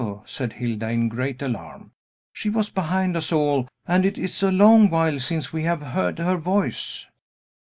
said 0.25 0.53
Hilda, 0.53 0.89
in 0.89 1.09
great 1.09 1.43
alarm. 1.43 1.91
"She 2.33 2.49
was 2.49 2.71
behind 2.71 3.15
us 3.15 3.31
all; 3.31 3.67
and 3.87 4.03
it 4.03 4.17
is 4.17 4.41
a 4.41 4.49
long 4.51 4.89
while 4.89 5.19
since 5.19 5.53
we 5.53 5.61
have 5.65 5.83
heard 5.83 6.17
her 6.17 6.37
voice!" 6.37 7.05